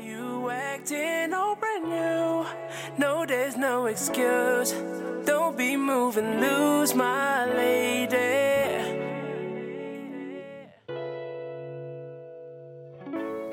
[0.00, 2.46] you acting all brand new?
[2.98, 4.72] No, there's no excuse.
[5.24, 8.12] Don't be moving, lose my lady.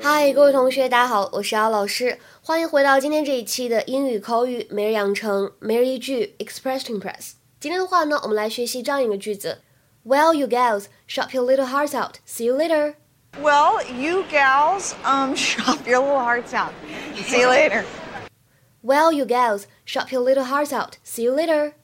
[0.00, 7.32] 嗨，各位同学，大家好，我是姚老师，欢迎回到今天这一期的英语口语每日养成每日一句 Express to Impress。
[7.60, 9.58] 今天的话呢，我们来学习这样一个句子：
[10.04, 12.16] Well, you gals, shop your little hearts out.
[12.26, 12.94] See you later.
[13.40, 16.72] Well, you gals, um, shop your little hearts out.
[17.14, 17.84] See you later.
[18.82, 20.98] Well, you gals, shop your little hearts out.
[21.02, 21.74] See you later.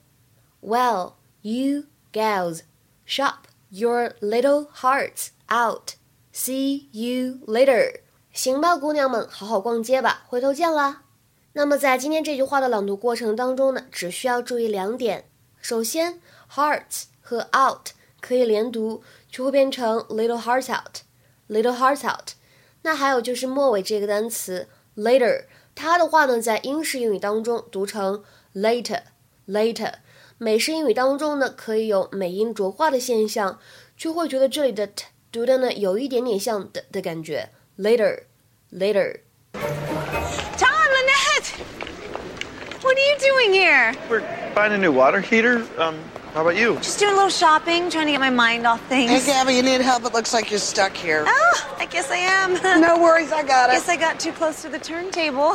[0.61, 2.63] Well, you gals,
[3.03, 5.95] shop your little hearts out.
[6.31, 8.01] See you later.
[8.31, 11.03] 行吧，姑娘们，好好逛街吧，回头见啦。
[11.53, 15.27] 那么在今天这句话的朗读过程当中呢，只需要注意两点。
[15.59, 16.21] 首先，
[16.53, 17.89] hearts 和 out
[18.21, 20.71] 可以连读，就会变成 little hearts
[21.49, 22.31] out，little hearts out。
[22.83, 29.93] 那还有就是末尾这个单词 later，它的话呢，在英式英语当中读成 later，later。
[30.37, 33.59] 美式英语当中呢，可以有美音浊化的现象，
[33.97, 37.49] 就会觉得这里的 t 读的呢有一点点像的的感觉。
[37.77, 38.23] later,
[38.71, 39.19] later.
[40.57, 41.59] Tom, Lynette!
[42.81, 43.93] What are you doing here?
[44.09, 44.23] We're
[44.55, 45.65] buying a new water heater.
[45.77, 45.95] Um,
[46.34, 46.74] how about you?
[46.78, 49.08] Just doing a little shopping, trying to get my mind off things.
[49.08, 50.04] Hey, Gabby, you need help?
[50.04, 51.24] It looks like you're stuck here.
[51.24, 52.54] Oh, I guess I am.
[52.80, 53.74] No worries, I got it.
[53.74, 55.54] Guess I got too close to the turntable.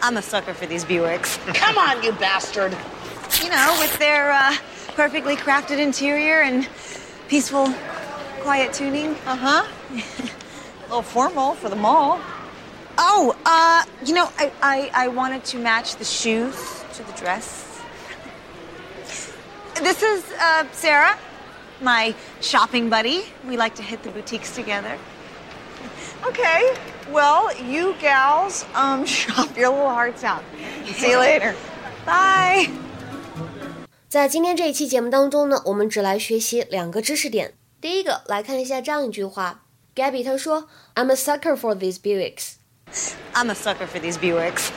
[0.00, 1.36] I'm a sucker for these Buicks.
[1.54, 2.74] Come on, you bastard.
[3.42, 4.56] You know, with their uh,
[4.94, 6.66] perfectly crafted interior and
[7.28, 7.70] peaceful,
[8.40, 9.10] quiet tuning.
[9.26, 9.68] Uh huh.
[9.92, 12.18] a little formal for the mall.
[12.96, 17.69] Oh, uh, you know, I, I, I wanted to match the shoes to the dress.
[19.79, 21.17] This is uh, Sarah,
[21.81, 23.25] my shopping buddy.
[23.47, 24.97] We like to hit the boutiques together.
[26.25, 26.73] Okay,
[27.11, 30.43] well, you gals, um, shop your little hearts out.
[30.85, 31.53] See you later.
[32.05, 32.69] Bye.
[34.07, 37.53] 在今天这一期节目当中呢，我们只来学习两个知识点。
[37.81, 39.63] 第一个，来看一下这样一句话：
[39.93, 42.53] Gabby 她说，I'm a sucker for these Buicks。
[43.33, 44.69] I'm a sucker for these Buicks.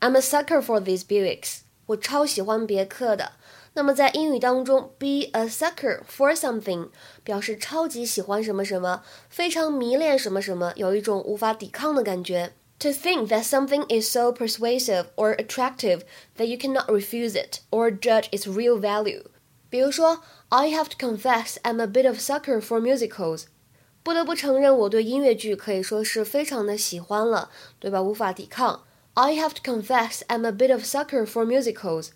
[0.00, 1.58] I'm a sucker for these Buicks。
[1.90, 3.32] 我超喜欢别克的。
[3.74, 6.88] 那么在英语当中，be a sucker for something
[7.22, 12.52] 表示超级喜欢什么什么，非常迷恋什么什么，有一种无法抵抗的感觉。
[12.80, 16.02] To think that something is so persuasive or attractive
[16.36, 19.24] that you cannot refuse it or judge its real value。
[19.68, 23.44] 比如说，I have to confess I'm a bit of sucker for musicals。
[24.02, 28.00] 不得不承认，我对音乐剧可以说是非常的喜欢了，对吧？
[28.00, 28.84] 无法抵抗。
[29.14, 32.10] I have to confess I'm a bit of sucker for musicals.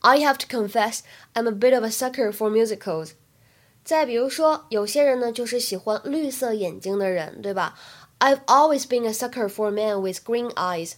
[0.00, 1.02] I have to confess
[1.34, 3.10] I'm a bit of a sucker for musicals.
[3.84, 7.78] 再比如说，有些人呢就是喜欢绿色眼睛的人，对吧？
[8.18, 10.94] I've always been a sucker for men with green eyes.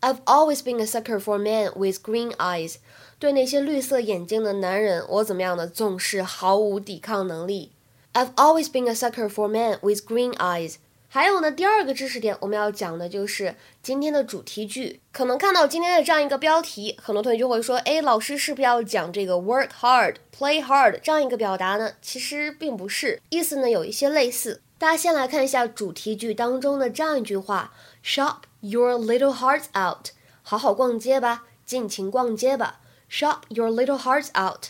[0.00, 2.76] I've always been a sucker for men with green eyes.
[3.18, 5.66] 对那些绿色眼睛的男人，我怎么样呢？
[5.66, 7.72] 总是毫无抵抗能力。
[8.12, 10.76] I've always been a sucker for men with green eyes.
[11.11, 15.01] 还有呢，第二个知识点我们要讲的就是今天的主题句。
[15.11, 24.61] 可能看到今天的这样一个标题，很多同学就会说：“哎，老师是不是要讲这个 work hard, play hard 这样一个表达呢？”其实并不是，意思呢有一些类似。
[24.77, 27.73] 大家先来看一下主题句当中的这样一句话
[28.05, 30.09] ：“Shop your little hearts out。”
[30.43, 32.81] 好好逛街吧，尽情逛街吧。
[33.09, 34.67] Shop your little hearts out。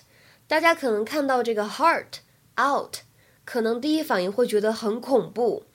[0.47, 2.21] 大家可能看到这个 heart
[2.57, 2.99] out，
[3.43, 5.65] 可能第一反应会觉得很恐怖。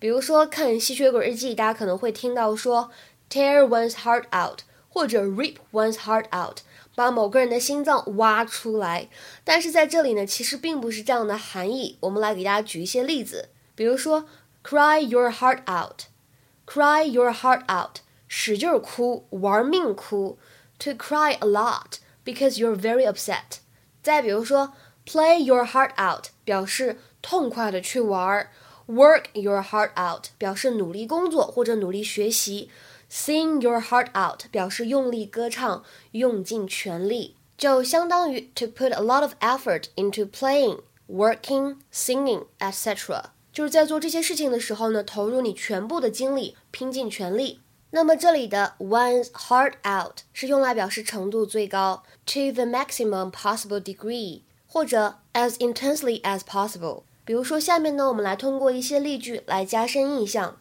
[0.00, 2.90] 比如说看《吸血鬼日记》，大家可能会听到说
[3.28, 6.58] “tear one's heart out” 或者 “rip one's heart out”，
[6.94, 9.08] 把某个人的心脏挖出来。
[9.42, 11.96] 但是在这里呢，其实并不是这样的含义。
[12.00, 14.26] 我们来给大家举一些例子，比如说
[14.62, 17.98] “cry your heart out”，“cry your heart out”，
[18.28, 20.38] 使劲哭，玩命哭
[20.78, 23.58] ；“to cry a lot because you're very upset”。
[24.00, 24.72] 再比如说
[25.04, 28.52] “play your heart out”，表示痛快的去玩儿。
[28.87, 32.69] Work your heart out 表示努力工作或者努力学习，
[33.09, 43.25] Sing your heart out 表示用力歌唱，用尽全力，就相当于 to put a lot of effort into playing, working, singing, etc.
[43.53, 47.61] 就是在做这些事情的时候呢，投入你全部的精力，拼尽全力。
[47.91, 57.03] 那么这里的 one's heart out 是用来表示程度最高，to the maximum possible degree，或者 as intensely as possible。
[57.28, 60.56] 比如说，下面呢，我们来通过一些例句来加深印象。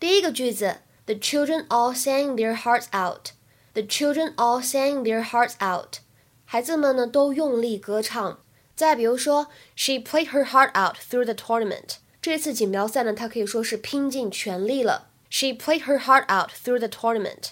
[0.00, 3.32] 第一个句子，The children all sang their hearts out.
[3.74, 5.98] The children all sang their hearts out.
[6.46, 8.38] 孩子们呢都用力歌唱。
[8.74, 11.96] 再比如说，She played her heart out through the tournament.
[12.22, 15.10] 这次锦标赛呢，她可以说是拼尽全力了。
[15.28, 17.50] She played her heart out through the tournament.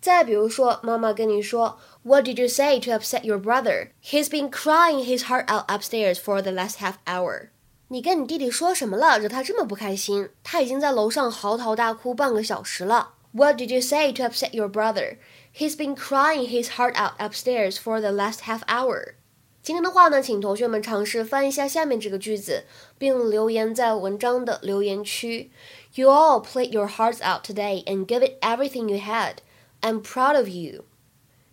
[0.00, 3.90] 再比如说，妈妈跟你说，What did you say to upset your brother?
[4.02, 7.50] He's been crying his heart out upstairs for the last half hour.
[7.90, 10.28] 你跟你弟弟说什么了，惹他这么不开心？
[10.44, 13.14] 他已经在楼上嚎啕大哭半个小时了。
[13.32, 15.16] What did you say to upset your brother?
[15.54, 19.14] He's been crying his heart out upstairs for the last half hour.
[19.62, 22.64] 今天的话呢，请同学们尝试翻一下下面这个句子，
[22.98, 25.50] 并留言在文章的留言区。
[25.94, 29.36] You all played your hearts out today and gave it everything you had.
[29.80, 30.84] I'm proud of you.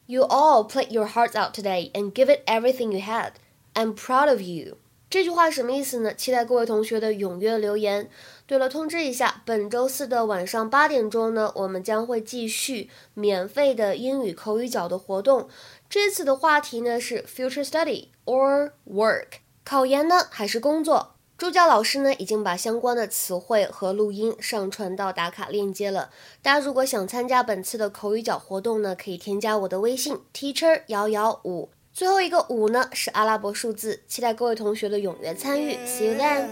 [0.06, 3.32] You all played your hearts out today and gave it everything you had.
[3.74, 4.78] I'm proud of you.
[5.16, 6.14] 这句话什么意思呢？
[6.14, 8.10] 期待各位同学的踊跃留言。
[8.46, 15.48] 对了，通知一下，本周四的晚上八点钟呢，我们将会继续免费的英语口语角的活动。
[15.90, 19.28] 这次的话题呢是 future study or work，
[19.64, 21.14] 考研呢还是工作？
[21.38, 26.10] 助教老师呢已经把相关的词汇和录音上传到打卡链接了。
[26.42, 31.70] 大家如果想参加本次的口语角活动呢，可以添加我的微信 teacher 幺幺五。
[31.95, 35.77] 最后一个五呢是阿拉伯数字，期待各位同学的踊跃参与。
[35.87, 36.49] See you then.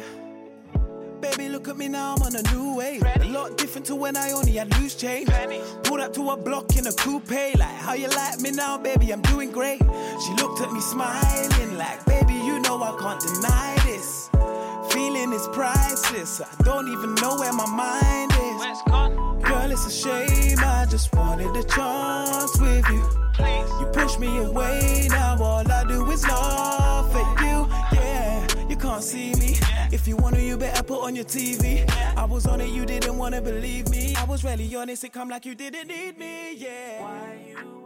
[1.21, 3.03] Baby, look at me now, I'm on a new wave.
[3.03, 5.29] A lot different to when I only had loose change.
[5.83, 9.13] Pulled up to a block in a coupe, like how you like me now, baby,
[9.13, 9.81] I'm doing great.
[9.81, 14.31] She looked at me smiling, like, baby, you know I can't deny this.
[14.93, 18.83] Feeling is priceless, I don't even know where my mind is.
[19.43, 23.22] Girl, it's a shame, I just wanted a chance with you.
[23.40, 27.68] You push me away, now all I do is laugh at you.
[27.98, 29.58] Yeah, you can't see me.
[29.92, 31.90] If you wanna, you better put on your TV.
[32.16, 34.16] I was on it, you didn't wanna believe me.
[34.16, 37.02] I was really honest, it come like you didn't need me, yeah.
[37.02, 37.83] Why you